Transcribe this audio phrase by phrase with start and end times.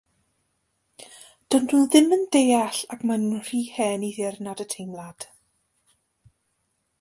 [1.55, 5.29] Dydyn nhw ddim yn deall ac maen nhw'n rhy hen i ddirnad y teimlad.